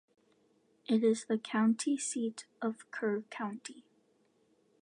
[0.87, 3.83] It is the county seat of Kerr County.